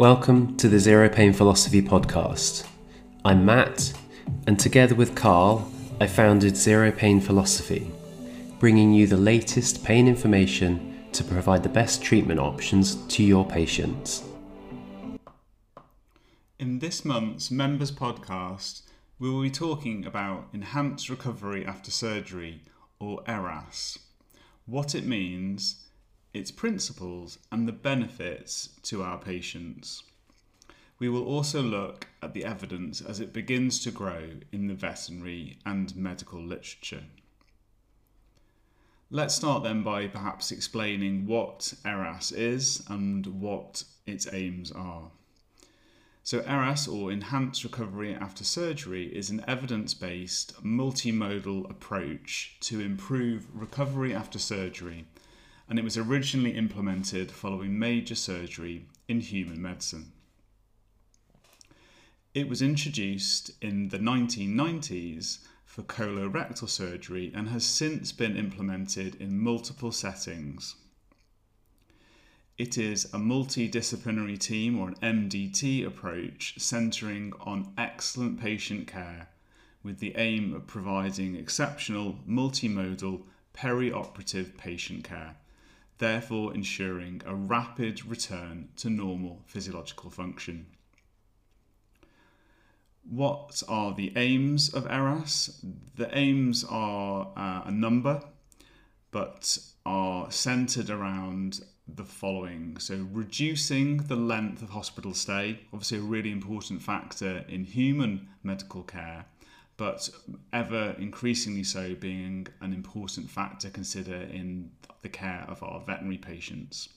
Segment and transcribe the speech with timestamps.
[0.00, 2.66] Welcome to the Zero Pain Philosophy podcast.
[3.22, 3.92] I'm Matt,
[4.46, 7.90] and together with Carl, I founded Zero Pain Philosophy,
[8.58, 14.29] bringing you the latest pain information to provide the best treatment options to your patients.
[16.60, 18.82] In this month's members podcast,
[19.18, 22.60] we will be talking about enhanced recovery after surgery,
[22.98, 23.98] or ERAS,
[24.66, 25.86] what it means,
[26.34, 30.02] its principles, and the benefits to our patients.
[30.98, 35.60] We will also look at the evidence as it begins to grow in the veterinary
[35.64, 37.04] and medical literature.
[39.10, 45.10] Let's start then by perhaps explaining what ERAS is and what its aims are.
[46.30, 53.48] So, ERAS, or Enhanced Recovery After Surgery, is an evidence based multimodal approach to improve
[53.52, 55.06] recovery after surgery,
[55.68, 60.12] and it was originally implemented following major surgery in human medicine.
[62.32, 69.36] It was introduced in the 1990s for colorectal surgery and has since been implemented in
[69.36, 70.76] multiple settings.
[72.60, 79.30] It is a multidisciplinary team or an MDT approach centering on excellent patient care
[79.82, 83.22] with the aim of providing exceptional multimodal
[83.54, 85.36] perioperative patient care,
[85.96, 90.66] therefore ensuring a rapid return to normal physiological function.
[93.08, 95.64] What are the aims of ERAS?
[95.96, 98.22] The aims are uh, a number,
[99.12, 101.60] but are centered around
[101.96, 102.76] the following.
[102.78, 108.82] So, reducing the length of hospital stay, obviously, a really important factor in human medical
[108.82, 109.26] care,
[109.76, 110.08] but
[110.52, 114.70] ever increasingly so being an important factor to consider in
[115.02, 116.88] the care of our veterinary patients.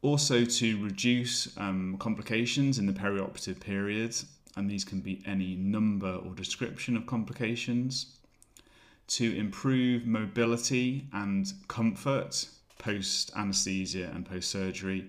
[0.00, 4.16] Also, to reduce um, complications in the perioperative period
[4.56, 8.16] and these can be any number or description of complications,
[9.08, 12.46] to improve mobility and comfort
[12.82, 15.06] post anesthesia and post surgery,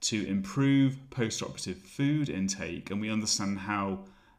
[0.00, 3.98] to improve post operative food intake, and we understand how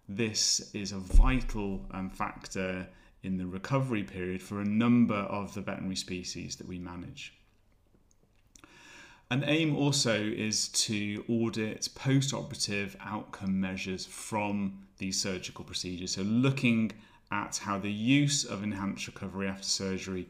[0.09, 2.87] this is a vital um, factor
[3.23, 7.33] in the recovery period for a number of the veterinary species that we manage.
[9.31, 16.15] An aim also is to audit post operative outcome measures from these surgical procedures.
[16.15, 16.91] So, looking
[17.31, 20.27] at how the use of enhanced recovery after surgery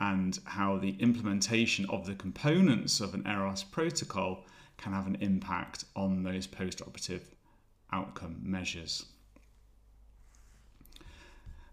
[0.00, 4.44] and how the implementation of the components of an ERAS protocol
[4.76, 7.34] can have an impact on those post operative
[7.92, 9.06] outcome measures.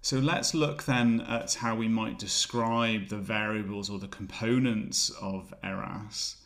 [0.02, 5.54] So let's look then at how we might describe the variables or the components of
[5.64, 6.38] ERAS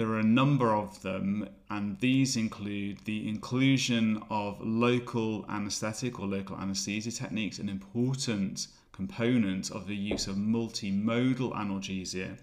[0.00, 6.26] there are a number of them, and these include the inclusion of local anesthetic or
[6.26, 8.68] local anesthesia techniques, an important
[9.00, 12.36] component of the use of multimodal analgesia,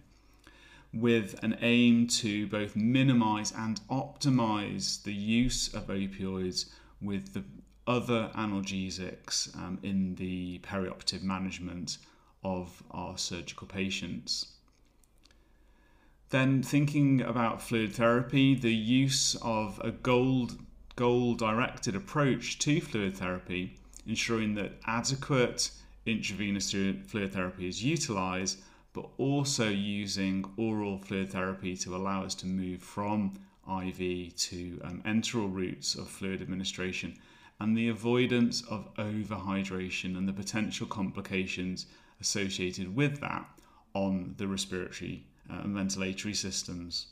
[0.92, 6.66] with an aim to both minimize and optimize the use of opioids
[7.00, 7.44] with the
[7.86, 12.00] other analgesics um, in the perioperative management
[12.44, 14.54] of our surgical patients.
[16.32, 20.58] Then thinking about fluid therapy, the use of a gold
[20.96, 25.70] goal directed approach to fluid therapy, ensuring that adequate
[26.08, 28.60] intravenous fluid therapy is utilized,
[28.94, 33.34] but also using oral fluid therapy to allow us to move from
[33.68, 37.18] IV to um, enteral routes of fluid administration,
[37.60, 41.88] and the avoidance of overhydration and the potential complications
[42.22, 43.46] associated with that
[43.94, 47.08] on the respiratory uh, and ventilatory systems.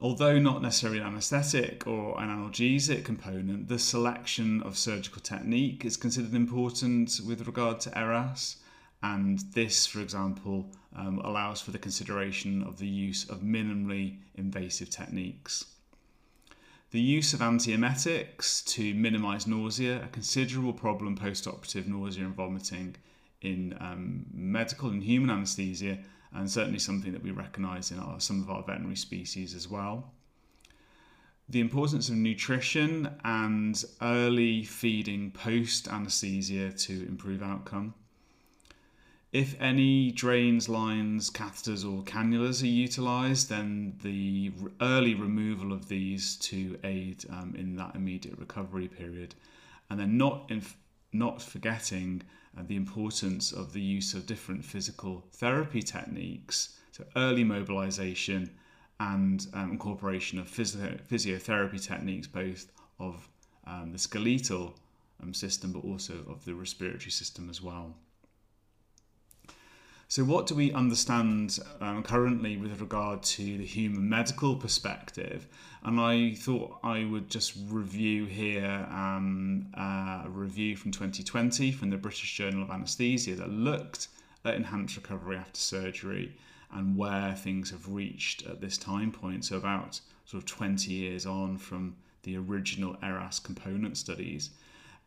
[0.00, 5.96] Although not necessarily an anaesthetic or an analgesic component, the selection of surgical technique is
[5.96, 8.58] considered important with regard to ERAS,
[9.02, 14.88] and this, for example, um, allows for the consideration of the use of minimally invasive
[14.88, 15.64] techniques.
[16.92, 22.94] The use of antiemetics to minimise nausea, a considerable problem post operative nausea and vomiting,
[23.40, 25.98] in um, medical and human anaesthesia,
[26.34, 30.12] and certainly something that we recognise in our, some of our veterinary species as well.
[31.48, 37.94] The importance of nutrition and early feeding post anaesthesia to improve outcome.
[39.32, 46.36] If any drains, lines, catheters, or cannulas are utilised, then the early removal of these
[46.36, 49.34] to aid um, in that immediate recovery period,
[49.90, 50.50] and then not
[51.12, 52.22] not forgetting
[52.56, 58.50] uh, the importance of the use of different physical therapy techniques, so early mobilisation
[59.00, 62.66] and um, incorporation of physio- physiotherapy techniques, both
[62.98, 63.28] of
[63.66, 64.74] um, the skeletal
[65.22, 67.94] um, system but also of the respiratory system as well.
[70.10, 75.46] So, what do we understand um, currently with regard to the human medical perspective?
[75.82, 81.98] And I thought I would just review here um, a review from 2020 from the
[81.98, 84.08] British Journal of Anaesthesia that looked
[84.46, 86.34] at enhanced recovery after surgery
[86.72, 89.44] and where things have reached at this time point.
[89.44, 94.48] So, about sort of 20 years on from the original ERAS component studies.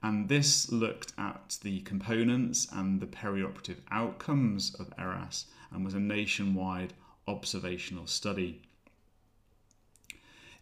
[0.04, 6.00] And this looked at the components and the perioperative outcomes of ERAS and was a
[6.00, 6.94] nationwide
[7.28, 8.62] observational study.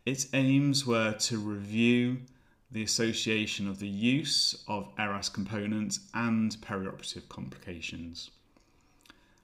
[0.05, 2.21] Its aims were to review
[2.71, 8.29] the association of the use of ERAS components and perioperative complications.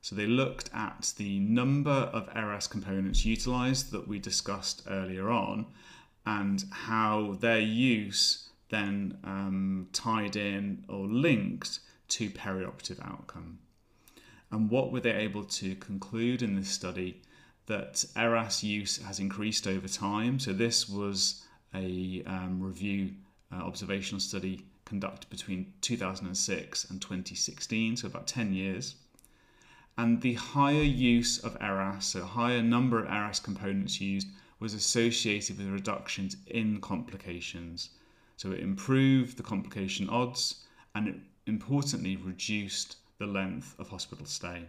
[0.02, 5.66] So they looked at the number of ERAS components utilised that we discussed earlier on
[6.26, 13.60] and how their use then um, tied in or linked to perioperative outcome.
[14.52, 17.22] And what were they able to conclude in this study?
[17.68, 20.40] That ERAS use has increased over time.
[20.40, 23.12] So, this was a um, review
[23.52, 28.96] uh, observational study conducted between 2006 and 2016, so about 10 years.
[29.98, 34.28] And the higher use of ERAS, so higher number of ERAS components used,
[34.60, 37.90] was associated with reductions in complications.
[38.38, 41.16] So it improved the complication odds and it
[41.48, 44.66] importantly reduced the length of hospital stay.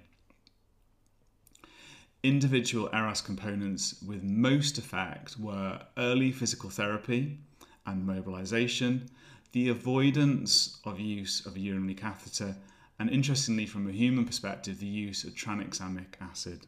[2.23, 7.39] Individual ERAS components with most effect were early physical therapy
[7.87, 9.09] and mobilisation,
[9.53, 12.57] the avoidance of use of a urinary catheter,
[12.99, 16.67] and interestingly, from a human perspective, the use of tranexamic acid.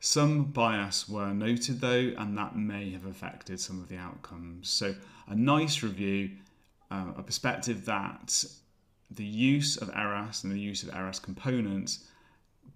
[0.00, 4.68] Some bias were noted though, and that may have affected some of the outcomes.
[4.68, 4.94] So,
[5.26, 6.30] a nice review,
[6.90, 8.44] uh, a perspective that
[9.10, 12.04] the use of ERAS and the use of ERAS components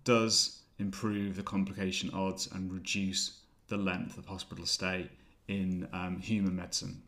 [0.04, 5.08] does improve the complication odds and reduce the length of hospital stay
[5.48, 7.02] in um, human medicine.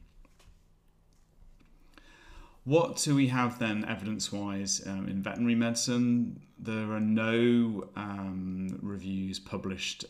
[2.64, 6.40] What do we have then evidence wise um, in veterinary medicine?
[6.58, 10.06] There are no um, reviews published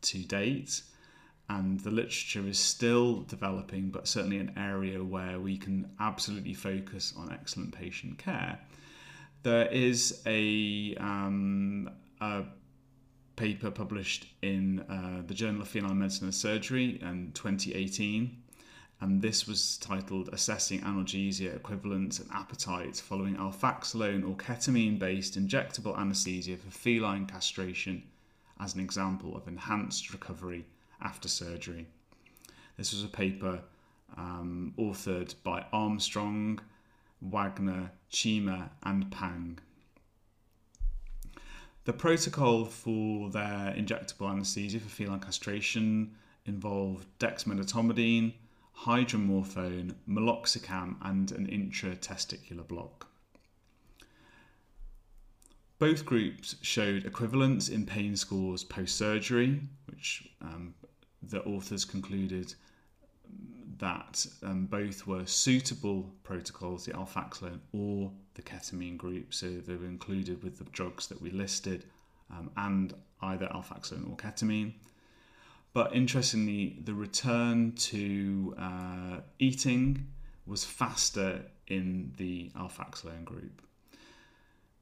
[0.00, 0.80] to date,
[1.50, 7.12] and the literature is still developing, but certainly an area where we can absolutely focus
[7.18, 8.58] on excellent patient care.
[9.42, 11.90] There is a, um,
[12.22, 12.44] a
[13.36, 18.38] paper published in uh, the Journal of Feline Medicine and Surgery in 2018
[19.00, 25.98] and this was titled Assessing Analgesia Equivalence and Appetite Following Alfaxalone or Ketamine based injectable
[25.98, 28.02] anesthesia for feline castration
[28.60, 30.66] as an example of enhanced recovery
[31.00, 31.86] after surgery.
[32.76, 33.60] This was a paper
[34.18, 36.60] um, authored by Armstrong,
[37.22, 39.58] Wagner, Cheema, and Pang.
[41.84, 46.14] The protocol for their injectable anesthesia for feline castration
[46.44, 48.34] involved dexmedetomidine,
[48.84, 53.06] hydromorphone, meloxicam, and an intratesticular block.
[55.78, 60.74] Both groups showed equivalence in pain scores post surgery, which um,
[61.22, 62.54] the authors concluded
[63.78, 69.32] that um, both were suitable protocols, the alfaxalone or the ketamine group.
[69.32, 71.86] So they were included with the drugs that we listed
[72.30, 74.74] um, and either alfaxalone or ketamine.
[75.72, 80.08] But interestingly, the return to uh, eating
[80.46, 83.62] was faster in the alfaxalone group.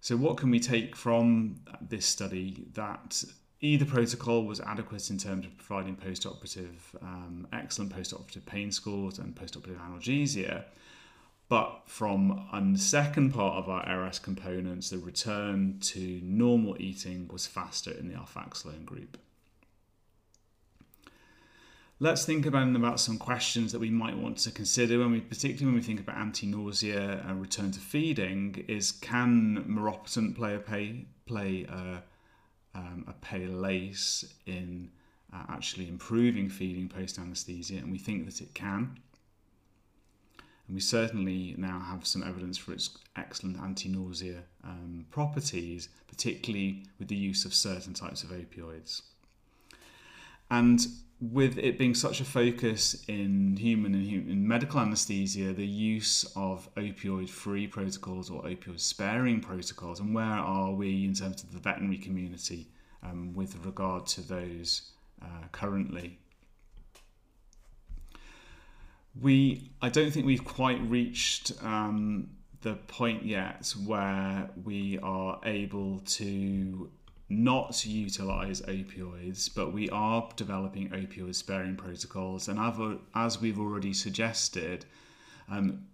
[0.00, 2.64] So, what can we take from this study?
[2.72, 3.22] That
[3.60, 9.34] either protocol was adequate in terms of providing post-operative, um, excellent post-operative pain scores and
[9.36, 10.64] post-operative analgesia,
[11.48, 17.90] but from the second part of ERAS components, the return to normal eating was faster
[17.90, 19.18] in the alfaxalone group.
[22.00, 25.66] Let's think about about some questions that we might want to consider when we, particularly
[25.66, 28.64] when we think about anti-nausea and return to feeding.
[28.68, 32.02] Is can maropitant play a pay, play a,
[32.76, 34.90] um, a place in
[35.32, 37.78] uh, actually improving feeding post anesthesia?
[37.78, 39.00] And we think that it can.
[40.68, 46.84] And we certainly now have some evidence for its excellent anti nausea um, properties, particularly
[47.00, 49.02] with the use of certain types of opioids.
[50.50, 50.86] And
[51.20, 56.24] with it being such a focus in human and human, in medical anesthesia, the use
[56.36, 61.52] of opioid free protocols or opioid sparing protocols, and where are we in terms of
[61.52, 62.68] the veterinary community
[63.02, 66.18] um, with regard to those uh, currently?
[69.20, 72.30] We, I don't think we've quite reached um,
[72.62, 76.90] the point yet where we are able to
[77.28, 82.48] not utilize opioids, but we are developing opioid sparing protocols.
[82.48, 82.58] And
[83.14, 84.86] as we've already suggested,
[85.50, 85.86] um,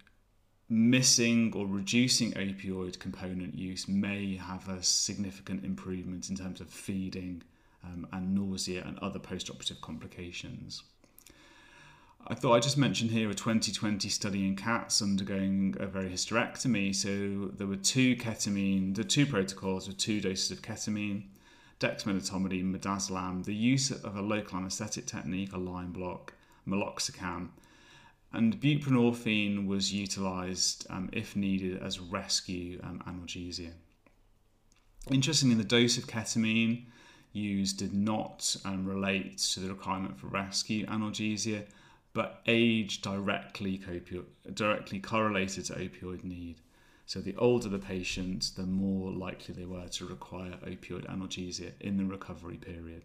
[0.69, 7.43] missing or reducing opioid component use may have a significant improvement in terms of feeding
[7.83, 10.83] um, and nausea and other post operative complications.
[12.27, 16.95] I thought I'd just mention here a 2020 study in cats undergoing ovariohysterectomy.
[16.95, 21.25] So there were two ketamine, the two protocols with two doses of ketamine,
[21.79, 26.33] dexmedetomidine, midazolam, the use of a local anaesthetic technique, a line block,
[26.67, 27.49] meloxicam,
[28.33, 33.69] and buprenorphine was utilised um, if needed as rescue um, analgesia.
[35.11, 36.85] Interestingly, the dose of ketamine
[37.33, 41.65] used did not um, relate to the requirement for rescue analgesia
[42.15, 43.81] but age directly,
[44.53, 46.55] directly correlated to opioid need.
[47.05, 51.97] So the older the patient, the more likely they were to require opioid analgesia in
[51.97, 53.03] the recovery period.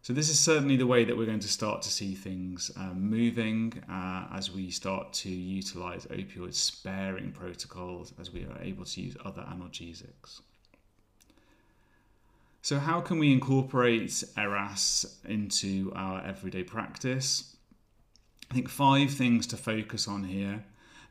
[0.00, 3.10] So this is certainly the way that we're going to start to see things um,
[3.10, 9.00] moving uh, as we start to utilize opioid sparing protocols as we are able to
[9.02, 10.40] use other analgesics.
[12.62, 17.56] So how can we incorporate ERAS into our everyday practice?
[18.50, 20.64] I think five things to focus on here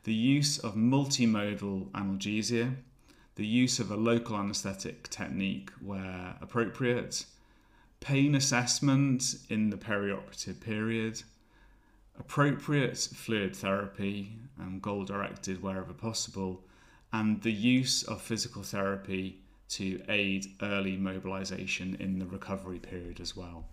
[0.04, 2.74] the use of multimodal analgesia,
[3.36, 7.24] the use of a local anaesthetic technique where appropriate,
[8.00, 11.22] pain assessment in the perioperative period,
[12.18, 16.62] appropriate fluid therapy and goal directed wherever possible,
[17.12, 23.36] and the use of physical therapy to aid early mobilization in the recovery period as
[23.36, 23.66] well.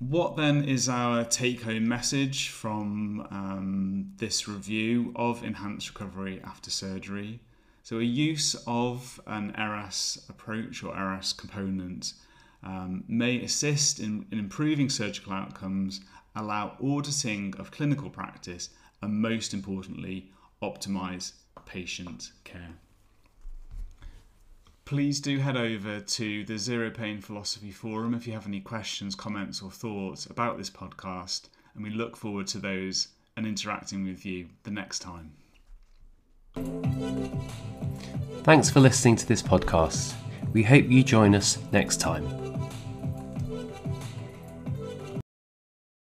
[0.00, 6.70] What then is our take home message from um, this review of enhanced recovery after
[6.70, 7.40] surgery?
[7.82, 12.14] So, a use of an ERAS approach or ERAS component
[12.62, 16.00] um, may assist in, in improving surgical outcomes,
[16.34, 18.70] allow auditing of clinical practice,
[19.02, 20.30] and most importantly,
[20.62, 21.32] optimize
[21.66, 22.78] patient care
[24.90, 29.14] please do head over to the Zero Pain Philosophy Forum if you have any questions,
[29.14, 31.42] comments, or thoughts about this podcast.
[31.76, 33.06] And we look forward to those
[33.36, 35.30] and interacting with you the next time.
[38.42, 40.12] Thanks for listening to this podcast.
[40.52, 42.26] We hope you join us next time.